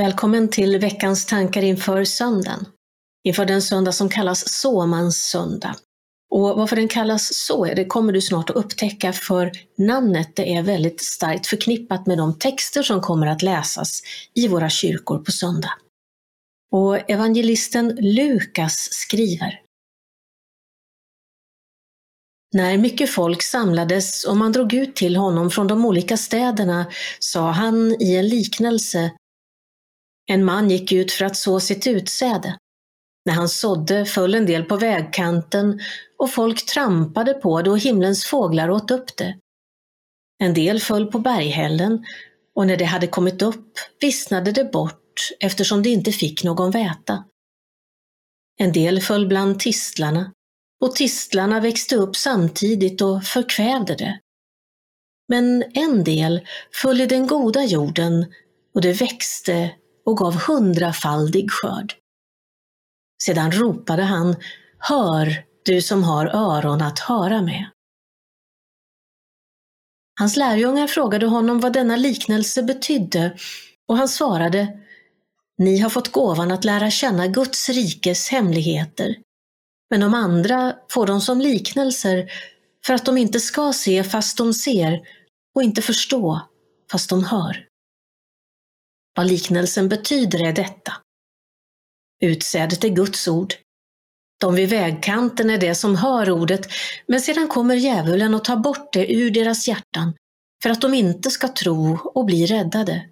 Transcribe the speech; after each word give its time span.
Välkommen 0.00 0.48
till 0.48 0.78
veckans 0.78 1.26
tankar 1.26 1.62
inför 1.62 2.04
söndagen. 2.04 2.66
Inför 3.24 3.44
den 3.44 3.62
söndag 3.62 3.92
som 3.92 4.08
kallas 4.08 4.44
såmans 4.48 5.16
söndag. 5.16 5.76
Och 6.30 6.56
varför 6.56 6.76
den 6.76 6.88
kallas 6.88 7.30
så, 7.34 7.64
det 7.64 7.84
kommer 7.84 8.12
du 8.12 8.20
snart 8.20 8.50
att 8.50 8.56
upptäcka 8.56 9.12
för 9.12 9.52
namnet 9.78 10.36
det 10.36 10.54
är 10.54 10.62
väldigt 10.62 11.00
starkt 11.00 11.46
förknippat 11.46 12.06
med 12.06 12.18
de 12.18 12.38
texter 12.38 12.82
som 12.82 13.00
kommer 13.00 13.26
att 13.26 13.42
läsas 13.42 14.02
i 14.34 14.48
våra 14.48 14.70
kyrkor 14.70 15.18
på 15.18 15.32
söndag. 15.32 15.72
Och 16.72 17.10
evangelisten 17.10 17.96
Lukas 18.00 18.88
skriver 18.90 19.60
när 22.52 22.78
mycket 22.78 23.10
folk 23.10 23.42
samlades 23.42 24.24
och 24.24 24.36
man 24.36 24.52
drog 24.52 24.74
ut 24.74 24.96
till 24.96 25.16
honom 25.16 25.50
från 25.50 25.66
de 25.66 25.84
olika 25.84 26.16
städerna 26.16 26.86
sa 27.18 27.50
han 27.50 28.02
i 28.02 28.16
en 28.16 28.28
liknelse 28.28 29.10
en 30.30 30.44
man 30.44 30.70
gick 30.70 30.92
ut 30.92 31.12
för 31.12 31.24
att 31.24 31.36
så 31.36 31.60
sitt 31.60 31.86
utsäde. 31.86 32.58
När 33.24 33.34
han 33.34 33.48
sådde 33.48 34.04
föll 34.04 34.34
en 34.34 34.46
del 34.46 34.64
på 34.64 34.76
vägkanten 34.76 35.80
och 36.18 36.30
folk 36.30 36.66
trampade 36.66 37.34
på 37.34 37.62
det 37.62 37.70
och 37.70 37.78
himlens 37.78 38.24
fåglar 38.24 38.70
åt 38.70 38.90
upp 38.90 39.16
det. 39.16 39.38
En 40.42 40.54
del 40.54 40.80
föll 40.80 41.06
på 41.06 41.18
berghällen 41.18 42.04
och 42.54 42.66
när 42.66 42.76
det 42.76 42.84
hade 42.84 43.06
kommit 43.06 43.42
upp 43.42 43.78
vissnade 44.00 44.52
det 44.52 44.64
bort 44.64 45.30
eftersom 45.40 45.82
det 45.82 45.88
inte 45.88 46.12
fick 46.12 46.44
någon 46.44 46.70
väta. 46.70 47.24
En 48.58 48.72
del 48.72 49.00
föll 49.00 49.26
bland 49.26 49.60
tistlarna 49.60 50.32
och 50.80 50.94
tistlarna 50.94 51.60
växte 51.60 51.96
upp 51.96 52.16
samtidigt 52.16 53.00
och 53.00 53.24
förkvävde 53.24 53.94
det. 53.94 54.20
Men 55.28 55.64
en 55.74 56.04
del 56.04 56.40
föll 56.82 57.00
i 57.00 57.06
den 57.06 57.26
goda 57.26 57.64
jorden 57.64 58.32
och 58.74 58.80
det 58.80 58.92
växte 58.92 59.70
och 60.06 60.16
gav 60.16 60.34
hundrafaldig 60.34 61.50
skörd. 61.50 61.94
Sedan 63.22 63.52
ropade 63.52 64.02
han, 64.02 64.36
Hör, 64.78 65.44
du 65.64 65.82
som 65.82 66.04
har 66.04 66.26
öron 66.26 66.82
att 66.82 66.98
höra 66.98 67.42
med. 67.42 67.70
Hans 70.18 70.36
lärjungar 70.36 70.86
frågade 70.86 71.26
honom 71.26 71.60
vad 71.60 71.72
denna 71.72 71.96
liknelse 71.96 72.62
betydde 72.62 73.36
och 73.88 73.96
han 73.96 74.08
svarade, 74.08 74.78
Ni 75.58 75.78
har 75.78 75.90
fått 75.90 76.12
gåvan 76.12 76.50
att 76.50 76.64
lära 76.64 76.90
känna 76.90 77.26
Guds 77.26 77.68
rikes 77.68 78.28
hemligheter. 78.28 79.16
Men 79.90 80.00
de 80.00 80.14
andra 80.14 80.74
får 80.92 81.06
dem 81.06 81.20
som 81.20 81.40
liknelser 81.40 82.30
för 82.86 82.94
att 82.94 83.04
de 83.04 83.18
inte 83.18 83.40
ska 83.40 83.72
se 83.72 84.04
fast 84.04 84.38
de 84.38 84.54
ser 84.54 85.00
och 85.54 85.62
inte 85.62 85.82
förstå 85.82 86.40
fast 86.92 87.10
de 87.10 87.24
hör. 87.24 87.69
Vad 89.16 89.26
liknelsen 89.26 89.88
betyder 89.88 90.42
är 90.42 90.52
detta. 90.52 90.92
Utsädet 92.20 92.84
är 92.84 92.88
Guds 92.88 93.28
ord. 93.28 93.54
De 94.40 94.54
vid 94.54 94.68
vägkanten 94.68 95.50
är 95.50 95.58
det 95.58 95.74
som 95.74 95.96
hör 95.96 96.30
ordet, 96.30 96.68
men 97.06 97.20
sedan 97.20 97.48
kommer 97.48 97.74
djävulen 97.74 98.34
och 98.34 98.44
tar 98.44 98.56
bort 98.56 98.92
det 98.92 99.12
ur 99.12 99.30
deras 99.30 99.68
hjärtan 99.68 100.14
för 100.62 100.70
att 100.70 100.80
de 100.80 100.94
inte 100.94 101.30
ska 101.30 101.48
tro 101.48 101.98
och 102.14 102.24
bli 102.24 102.46
räddade. 102.46 103.02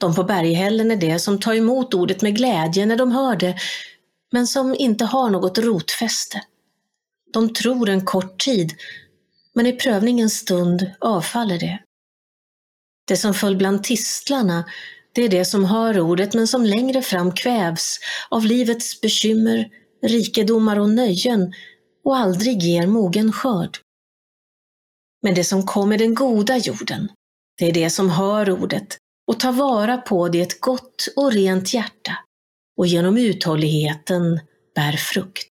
De 0.00 0.14
på 0.14 0.24
berghällen 0.24 0.90
är 0.90 0.96
det 0.96 1.18
som 1.18 1.40
tar 1.40 1.54
emot 1.54 1.94
ordet 1.94 2.22
med 2.22 2.36
glädje 2.36 2.86
när 2.86 2.96
de 2.96 3.12
hör 3.12 3.36
det, 3.36 3.58
men 4.32 4.46
som 4.46 4.74
inte 4.74 5.04
har 5.04 5.30
något 5.30 5.58
rotfäste. 5.58 6.42
De 7.32 7.52
tror 7.52 7.88
en 7.88 8.04
kort 8.04 8.44
tid, 8.44 8.72
men 9.54 9.66
i 9.66 9.72
prövningens 9.72 10.34
stund 10.34 10.90
avfaller 11.00 11.58
det. 11.58 11.78
Det 13.04 13.16
som 13.16 13.34
föll 13.34 13.56
bland 13.56 13.84
tistlarna, 13.84 14.64
det 15.12 15.22
är 15.22 15.28
det 15.28 15.44
som 15.44 15.64
hör 15.64 16.00
ordet 16.00 16.34
men 16.34 16.48
som 16.48 16.64
längre 16.64 17.02
fram 17.02 17.32
kvävs 17.32 17.98
av 18.28 18.44
livets 18.44 19.00
bekymmer, 19.00 19.68
rikedomar 20.06 20.78
och 20.78 20.90
nöjen 20.90 21.52
och 22.04 22.16
aldrig 22.16 22.62
ger 22.62 22.86
mogen 22.86 23.32
skörd. 23.32 23.78
Men 25.22 25.34
det 25.34 25.44
som 25.44 25.66
kommer 25.66 25.98
den 25.98 26.14
goda 26.14 26.56
jorden, 26.56 27.08
det 27.58 27.64
är 27.68 27.72
det 27.72 27.90
som 27.90 28.10
hör 28.10 28.50
ordet 28.50 28.98
och 29.26 29.40
tar 29.40 29.52
vara 29.52 29.96
på 29.96 30.28
det 30.28 30.40
ett 30.40 30.60
gott 30.60 31.08
och 31.16 31.32
rent 31.32 31.74
hjärta 31.74 32.18
och 32.76 32.86
genom 32.86 33.16
uthålligheten 33.16 34.40
bär 34.74 34.92
frukt. 34.92 35.53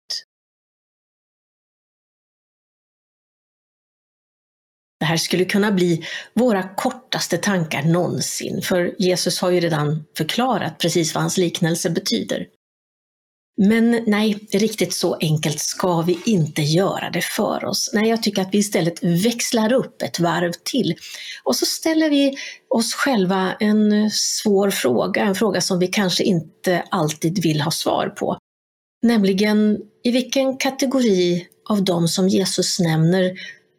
Här 5.09 5.17
skulle 5.17 5.45
kunna 5.45 5.71
bli 5.71 6.05
våra 6.33 6.63
kortaste 6.63 7.37
tankar 7.37 7.83
någonsin, 7.83 8.61
för 8.61 8.95
Jesus 8.99 9.39
har 9.41 9.49
ju 9.51 9.59
redan 9.59 10.03
förklarat 10.17 10.77
precis 10.77 11.13
vad 11.13 11.23
hans 11.23 11.37
liknelse 11.37 11.89
betyder. 11.89 12.45
Men 13.61 14.03
nej, 14.07 14.47
riktigt 14.53 14.93
så 14.93 15.17
enkelt 15.19 15.59
ska 15.59 16.01
vi 16.01 16.19
inte 16.25 16.61
göra 16.61 17.09
det 17.09 17.21
för 17.21 17.65
oss. 17.65 17.91
Nej, 17.93 18.09
jag 18.09 18.23
tycker 18.23 18.41
att 18.41 18.49
vi 18.51 18.57
istället 18.57 19.03
växlar 19.03 19.73
upp 19.73 20.01
ett 20.01 20.19
varv 20.19 20.51
till 20.63 20.95
och 21.43 21.55
så 21.55 21.65
ställer 21.65 22.09
vi 22.09 22.37
oss 22.69 22.93
själva 22.93 23.53
en 23.59 24.11
svår 24.11 24.69
fråga, 24.69 25.21
en 25.21 25.35
fråga 25.35 25.61
som 25.61 25.79
vi 25.79 25.87
kanske 25.87 26.23
inte 26.23 26.83
alltid 26.91 27.43
vill 27.43 27.61
ha 27.61 27.71
svar 27.71 28.09
på. 28.09 28.37
Nämligen, 29.01 29.77
i 30.03 30.11
vilken 30.11 30.57
kategori 30.57 31.47
av 31.69 31.83
de 31.83 32.07
som 32.07 32.29
Jesus 32.29 32.79
nämner 32.79 33.33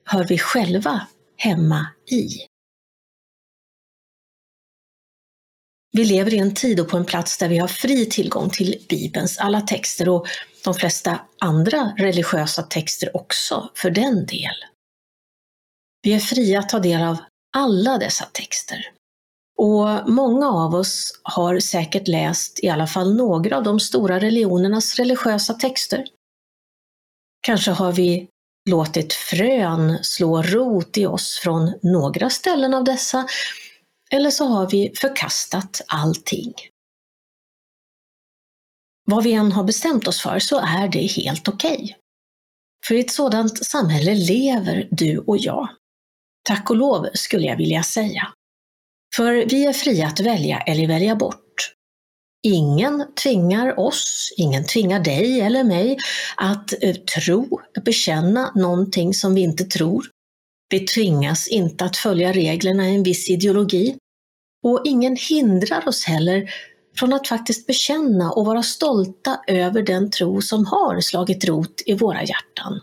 hör 0.04 0.24
vi 0.24 0.38
själva 0.38 1.06
hemma 1.40 1.86
i? 2.10 2.28
Vi 5.92 6.04
lever 6.04 6.34
i 6.34 6.38
en 6.38 6.54
tid 6.54 6.80
och 6.80 6.88
på 6.88 6.96
en 6.96 7.04
plats 7.04 7.38
där 7.38 7.48
vi 7.48 7.58
har 7.58 7.68
fri 7.68 8.06
tillgång 8.06 8.50
till 8.50 8.86
Bibelns 8.88 9.38
alla 9.38 9.60
texter 9.60 10.08
och 10.08 10.26
de 10.64 10.74
flesta 10.74 11.20
andra 11.40 11.92
religiösa 11.98 12.62
texter 12.62 13.16
också, 13.16 13.70
för 13.74 13.90
den 13.90 14.26
del. 14.26 14.54
Vi 16.02 16.12
är 16.12 16.20
fria 16.20 16.58
att 16.58 16.68
ta 16.68 16.78
del 16.78 17.02
av 17.02 17.16
alla 17.56 17.98
dessa 17.98 18.24
texter. 18.24 18.92
Och 19.58 20.10
många 20.10 20.50
av 20.50 20.74
oss 20.74 21.20
har 21.22 21.60
säkert 21.60 22.08
läst 22.08 22.64
i 22.64 22.68
alla 22.68 22.86
fall 22.86 23.16
några 23.16 23.56
av 23.56 23.62
de 23.62 23.80
stora 23.80 24.20
religionernas 24.20 24.96
religiösa 24.96 25.54
texter. 25.54 26.04
Kanske 27.40 27.70
har 27.70 27.92
vi 27.92 28.28
låtit 28.70 29.12
frön 29.12 29.98
slå 30.02 30.42
rot 30.42 30.98
i 30.98 31.06
oss 31.06 31.38
från 31.42 31.74
några 31.82 32.30
ställen 32.30 32.74
av 32.74 32.84
dessa 32.84 33.28
eller 34.10 34.30
så 34.30 34.44
har 34.44 34.70
vi 34.70 34.92
förkastat 34.96 35.80
allting. 35.86 36.54
Vad 39.04 39.24
vi 39.24 39.32
än 39.32 39.52
har 39.52 39.64
bestämt 39.64 40.08
oss 40.08 40.22
för 40.22 40.38
så 40.38 40.58
är 40.58 40.88
det 40.88 41.06
helt 41.06 41.48
okej. 41.48 41.74
Okay. 41.74 41.94
För 42.86 42.94
i 42.94 43.00
ett 43.00 43.10
sådant 43.10 43.66
samhälle 43.66 44.14
lever 44.14 44.88
du 44.90 45.18
och 45.18 45.38
jag. 45.38 45.68
Tack 46.42 46.70
och 46.70 46.76
lov 46.76 47.08
skulle 47.14 47.46
jag 47.46 47.56
vilja 47.56 47.82
säga. 47.82 48.32
För 49.16 49.32
vi 49.32 49.66
är 49.66 49.72
fria 49.72 50.06
att 50.06 50.20
välja 50.20 50.60
eller 50.60 50.88
välja 50.88 51.16
bort. 51.16 51.74
Ingen 52.42 53.14
tvingar 53.22 53.80
oss, 53.80 54.34
ingen 54.36 54.64
tvingar 54.64 55.00
dig 55.00 55.40
eller 55.40 55.64
mig 55.64 55.98
att 56.36 56.82
eh, 56.82 56.94
tro, 56.94 57.60
bekänna 57.84 58.52
någonting 58.54 59.14
som 59.14 59.34
vi 59.34 59.40
inte 59.40 59.64
tror. 59.64 60.06
Vi 60.70 60.80
tvingas 60.80 61.48
inte 61.48 61.84
att 61.84 61.96
följa 61.96 62.32
reglerna 62.32 62.88
i 62.88 62.94
en 62.94 63.02
viss 63.02 63.30
ideologi. 63.30 63.96
Och 64.62 64.82
ingen 64.84 65.16
hindrar 65.16 65.88
oss 65.88 66.04
heller 66.04 66.50
från 66.98 67.12
att 67.12 67.28
faktiskt 67.28 67.66
bekänna 67.66 68.32
och 68.32 68.46
vara 68.46 68.62
stolta 68.62 69.40
över 69.46 69.82
den 69.82 70.10
tro 70.10 70.42
som 70.42 70.66
har 70.66 71.00
slagit 71.00 71.44
rot 71.44 71.82
i 71.86 71.94
våra 71.94 72.22
hjärtan. 72.22 72.80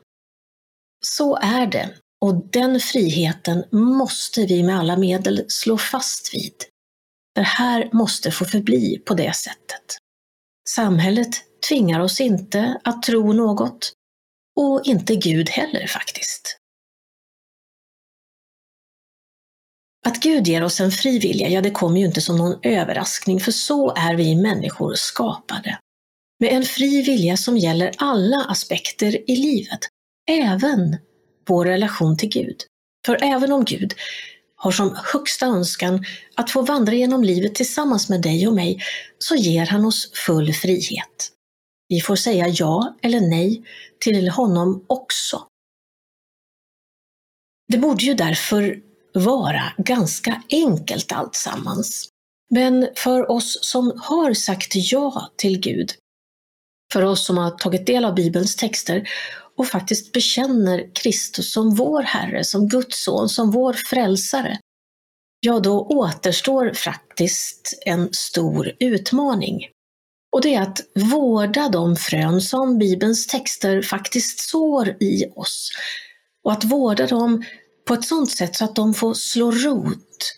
Så 1.06 1.36
är 1.36 1.68
det, 1.68 1.90
och 2.22 2.52
den 2.52 2.80
friheten 2.80 3.64
måste 3.72 4.46
vi 4.46 4.64
med 4.64 4.80
alla 4.80 4.98
medel 4.98 5.46
slå 5.48 5.78
fast 5.78 6.34
vid. 6.34 6.54
Det 7.38 7.44
här 7.44 7.90
måste 7.94 8.32
få 8.32 8.46
förbli 8.46 9.02
på 9.06 9.14
det 9.14 9.36
sättet. 9.36 9.98
Samhället 10.70 11.30
tvingar 11.70 12.00
oss 12.00 12.22
inte 12.22 12.82
att 12.84 13.04
tro 13.04 13.34
något, 13.34 13.94
och 14.60 14.82
inte 14.86 15.16
Gud 15.16 15.50
heller 15.50 15.88
faktiskt. 15.88 16.58
Att 20.08 20.20
Gud 20.20 20.48
ger 20.48 20.64
oss 20.64 20.80
en 20.80 20.92
fri 20.92 21.20
vilja, 21.20 21.50
ja 21.50 21.62
det 21.62 21.72
kommer 21.72 22.00
ju 22.00 22.06
inte 22.06 22.22
som 22.22 22.38
någon 22.38 22.60
överraskning, 22.64 23.40
för 23.40 23.52
så 23.52 23.96
är 23.96 24.16
vi 24.16 24.36
människor 24.36 24.94
skapade. 24.96 25.80
Med 26.40 26.54
en 26.54 26.64
fri 26.64 27.02
vilja 27.02 27.38
som 27.38 27.58
gäller 27.58 27.92
alla 27.98 28.46
aspekter 28.50 29.32
i 29.32 29.36
livet, 29.36 29.80
även 30.30 30.98
vår 31.48 31.66
relation 31.66 32.18
till 32.18 32.30
Gud. 32.30 32.64
För 33.06 33.24
även 33.24 33.52
om 33.52 33.66
Gud 33.66 33.94
har 34.58 34.72
som 34.72 34.96
högsta 35.14 35.46
önskan 35.46 36.06
att 36.36 36.52
få 36.52 36.62
vandra 36.62 36.94
genom 36.94 37.24
livet 37.24 37.56
tillsammans 37.56 38.10
med 38.10 38.22
dig 38.22 38.48
och 38.48 38.54
mig, 38.54 38.80
så 39.18 39.36
ger 39.36 39.66
han 39.66 39.86
oss 39.86 40.12
full 40.14 40.54
frihet. 40.54 41.32
Vi 41.90 42.02
får 42.02 42.16
säga 42.16 42.48
ja 42.48 42.96
eller 43.02 43.22
nej 43.22 43.64
till 44.00 44.30
honom 44.30 44.86
också. 44.88 45.48
Det 47.68 47.78
borde 47.78 48.06
ju 48.06 48.14
därför 48.14 48.82
vara 49.14 49.64
ganska 49.78 50.44
enkelt 50.50 51.12
alltsammans. 51.12 52.10
Men 52.50 52.90
för 52.96 53.32
oss 53.32 53.60
som 53.62 54.02
har 54.04 54.34
sagt 54.34 54.72
ja 54.76 55.32
till 55.36 55.60
Gud, 55.60 55.92
för 56.94 57.04
oss 57.04 57.26
som 57.26 57.38
har 57.38 57.52
tagit 57.52 57.86
del 57.86 58.06
av 58.06 58.16
Bibelns 58.16 58.56
texter 58.56 59.10
och 59.58 59.68
faktiskt 59.68 60.12
bekänner 60.12 60.96
Kristus 60.96 61.54
som 61.54 61.76
vår 61.76 62.02
Herre, 62.02 62.44
som 62.44 62.68
Guds 62.68 63.04
son, 63.04 63.30
som 63.30 63.52
vår 63.52 63.74
frälsare, 63.74 64.58
ja 65.40 65.60
då 65.60 65.82
återstår 65.82 66.74
faktiskt 66.74 67.80
en 67.86 68.10
stor 68.12 68.72
utmaning. 68.80 69.62
Och 70.32 70.42
det 70.42 70.56
är 70.56 70.62
att 70.62 70.80
vårda 70.96 71.70
de 71.70 71.96
frön 71.96 72.42
som 72.42 72.78
Bibelns 72.78 73.28
texter 73.28 73.82
faktiskt 73.82 74.40
sår 74.40 74.90
i 75.00 75.26
oss. 75.36 75.72
Och 76.44 76.52
att 76.52 76.64
vårda 76.64 77.08
dem 77.08 77.44
på 77.88 77.94
ett 77.94 78.06
sådant 78.06 78.32
sätt 78.32 78.56
så 78.56 78.66
att 78.66 78.76
de 78.76 78.94
får 78.94 79.14
slå 79.14 79.52
rot 79.52 80.34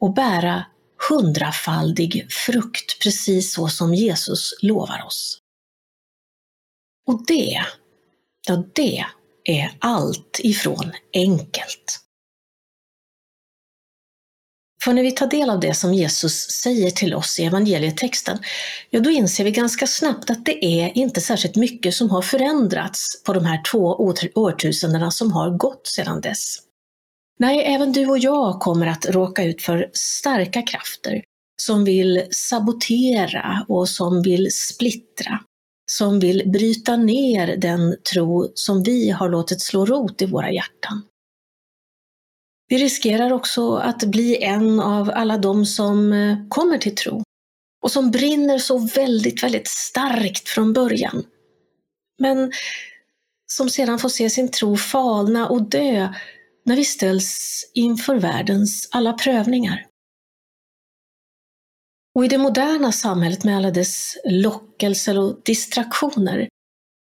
och 0.00 0.14
bära 0.14 0.64
hundrafaldig 1.08 2.26
frukt, 2.30 3.02
precis 3.02 3.54
så 3.54 3.68
som 3.68 3.94
Jesus 3.94 4.54
lovar 4.62 5.04
oss. 5.06 5.38
Och 7.06 7.26
det, 7.26 7.64
ja 8.48 8.64
det 8.74 9.04
är 9.44 9.70
allt 9.78 10.40
ifrån 10.42 10.92
enkelt. 11.14 12.00
För 14.84 14.92
när 14.92 15.02
vi 15.02 15.12
tar 15.12 15.26
del 15.26 15.50
av 15.50 15.60
det 15.60 15.74
som 15.74 15.94
Jesus 15.94 16.50
säger 16.50 16.90
till 16.90 17.14
oss 17.14 17.38
i 17.38 17.44
evangelietexten, 17.44 18.38
ja 18.90 19.00
då 19.00 19.10
inser 19.10 19.44
vi 19.44 19.50
ganska 19.50 19.86
snabbt 19.86 20.30
att 20.30 20.44
det 20.44 20.64
är 20.64 20.98
inte 20.98 21.20
särskilt 21.20 21.56
mycket 21.56 21.94
som 21.94 22.10
har 22.10 22.22
förändrats 22.22 23.22
på 23.24 23.32
de 23.32 23.44
här 23.44 23.62
två 23.72 24.12
årtusendena 24.34 25.10
som 25.10 25.32
har 25.32 25.50
gått 25.50 25.86
sedan 25.86 26.20
dess. 26.20 26.56
Nej, 27.38 27.74
även 27.74 27.92
du 27.92 28.06
och 28.06 28.18
jag 28.18 28.60
kommer 28.60 28.86
att 28.86 29.06
råka 29.06 29.44
ut 29.44 29.62
för 29.62 29.90
starka 29.92 30.62
krafter 30.62 31.22
som 31.62 31.84
vill 31.84 32.26
sabotera 32.30 33.64
och 33.68 33.88
som 33.88 34.22
vill 34.22 34.48
splittra, 34.52 35.40
som 35.92 36.20
vill 36.20 36.42
bryta 36.46 36.96
ner 36.96 37.56
den 37.56 37.96
tro 38.12 38.52
som 38.54 38.82
vi 38.82 39.10
har 39.10 39.28
låtit 39.28 39.60
slå 39.60 39.86
rot 39.86 40.22
i 40.22 40.26
våra 40.26 40.52
hjärtan. 40.52 41.02
Vi 42.68 42.78
riskerar 42.78 43.32
också 43.32 43.76
att 43.76 44.04
bli 44.04 44.42
en 44.42 44.80
av 44.80 45.10
alla 45.14 45.38
de 45.38 45.66
som 45.66 46.12
eh, 46.12 46.36
kommer 46.48 46.78
till 46.78 46.94
tro 46.94 47.22
och 47.82 47.90
som 47.90 48.10
brinner 48.10 48.58
så 48.58 48.78
väldigt, 48.78 49.42
väldigt 49.42 49.68
starkt 49.68 50.48
från 50.48 50.72
början. 50.72 51.24
Men 52.18 52.52
som 53.46 53.70
sedan 53.70 53.98
får 53.98 54.08
se 54.08 54.30
sin 54.30 54.50
tro 54.50 54.76
falna 54.76 55.48
och 55.48 55.62
dö 55.70 56.14
när 56.64 56.76
vi 56.76 56.84
ställs 56.84 57.62
inför 57.74 58.16
världens 58.16 58.88
alla 58.92 59.12
prövningar. 59.12 59.87
Och 62.18 62.24
i 62.24 62.28
det 62.28 62.38
moderna 62.38 62.92
samhället 62.92 63.44
med 63.44 63.56
alla 63.56 63.70
dess 63.70 64.16
lockelser 64.24 65.18
och 65.18 65.40
distraktioner 65.44 66.48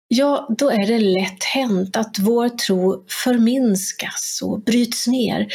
ja, 0.08 0.48
då 0.58 0.70
är 0.70 0.88
det 0.88 1.00
lätt 1.00 1.44
hänt 1.44 1.98
att 1.98 2.20
vår 2.20 2.50
tro 2.50 3.06
förminskas 3.24 4.40
och 4.44 4.64
bryts 4.64 5.08
ner 5.08 5.48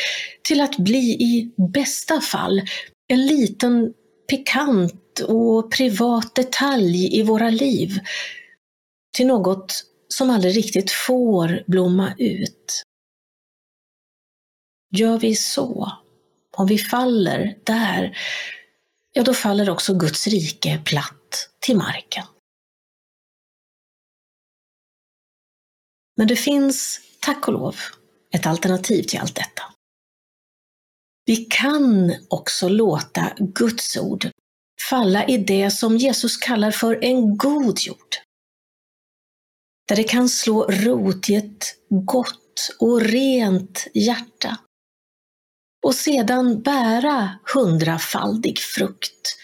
till 0.42 0.60
att 0.60 0.76
bli 0.76 0.98
i 0.98 1.54
bästa 1.72 2.20
fall 2.20 2.62
en 3.08 3.26
liten 3.26 3.92
pikant 4.30 5.20
och 5.20 5.72
privat 5.72 6.34
detalj 6.34 7.18
i 7.18 7.22
våra 7.22 7.50
liv. 7.50 7.98
Till 9.16 9.26
något 9.26 9.84
som 10.08 10.30
aldrig 10.30 10.56
riktigt 10.56 10.90
får 10.90 11.64
blomma 11.66 12.12
ut. 12.18 12.82
Gör 14.96 15.18
vi 15.18 15.36
så, 15.36 15.92
om 16.56 16.66
vi 16.66 16.78
faller 16.78 17.54
där, 17.64 18.16
ja 19.16 19.22
då 19.22 19.34
faller 19.34 19.70
också 19.70 19.94
Guds 19.94 20.26
rike 20.26 20.82
platt 20.84 21.48
till 21.60 21.76
marken. 21.76 22.24
Men 26.16 26.28
det 26.28 26.36
finns, 26.36 27.00
tack 27.20 27.48
och 27.48 27.54
lov, 27.54 27.76
ett 28.34 28.46
alternativ 28.46 29.02
till 29.02 29.18
allt 29.18 29.34
detta. 29.34 29.62
Vi 31.24 31.36
kan 31.36 32.14
också 32.28 32.68
låta 32.68 33.32
Guds 33.38 33.96
ord 33.96 34.30
falla 34.90 35.26
i 35.26 35.38
det 35.38 35.70
som 35.70 35.96
Jesus 35.96 36.36
kallar 36.36 36.70
för 36.70 37.04
en 37.04 37.36
god 37.36 37.78
jord. 37.80 38.16
Där 39.88 39.96
det 39.96 40.04
kan 40.04 40.28
slå 40.28 40.64
rot 40.64 41.30
i 41.30 41.34
ett 41.34 41.64
gott 41.88 42.76
och 42.80 43.00
rent 43.00 43.86
hjärta 43.94 44.58
och 45.86 45.94
sedan 45.94 46.62
bära 46.62 47.30
hundrafaldig 47.54 48.58
frukt 48.58 49.36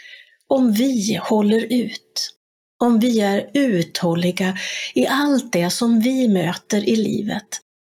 om 0.47 0.73
vi 0.73 1.21
håller 1.23 1.73
ut 1.73 2.35
om 2.79 2.99
vi 2.99 3.21
är 3.21 3.51
uthålliga 3.55 4.59
i 4.95 5.07
allt 5.07 5.53
det 5.53 5.71
som 5.71 6.01
vi 6.01 6.29
möter 6.29 6.89
i 6.89 6.97
livet. 6.97 7.49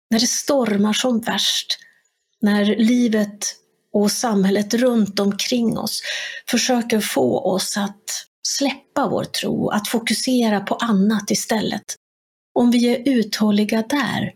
När 0.10 0.20
det 0.20 0.28
stormar 0.28 0.94
som 0.94 1.20
värst, 1.20 1.80
när 2.42 2.66
livet 2.66 3.56
och 3.94 4.12
samhället 4.12 4.74
runt 4.74 5.20
omkring 5.20 5.78
oss 5.78 6.02
försöker 6.50 7.00
få 7.00 7.40
oss 7.40 7.78
att 7.78 8.26
släppa 8.48 9.10
vår 9.10 9.24
tro, 9.24 9.70
att 9.70 9.88
fokusera 9.88 10.60
på 10.60 10.76
annat 10.76 11.32
istället. 11.32 11.96
Om 12.60 12.72
vi 12.72 12.96
är 12.96 13.10
uthålliga 13.10 13.84
där, 13.90 14.34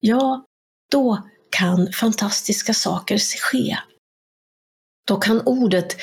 ja, 0.00 0.44
då 0.90 1.22
kan 1.54 1.92
fantastiska 1.92 2.74
saker 2.74 3.18
ske. 3.18 3.78
Då 5.06 5.16
kan 5.16 5.40
ordet 5.46 5.96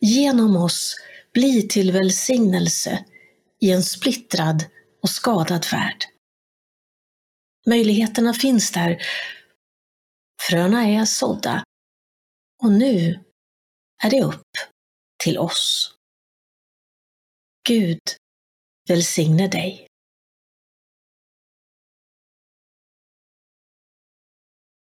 genom 0.00 0.56
oss 0.56 0.96
bli 1.32 1.68
till 1.68 1.92
välsignelse 1.92 3.04
i 3.60 3.70
en 3.70 3.82
splittrad 3.82 4.64
och 5.02 5.10
skadad 5.10 5.66
värld. 5.72 6.04
Möjligheterna 7.66 8.34
finns 8.34 8.72
där. 8.72 9.02
Fröna 10.48 10.86
är 10.86 11.04
sådda. 11.04 11.64
Och 12.62 12.72
nu 12.72 13.24
är 14.02 14.10
det 14.10 14.22
upp 14.22 14.50
till 15.24 15.38
oss. 15.38 15.94
Gud 17.68 18.00
välsigne 18.88 19.48
dig. 19.48 19.86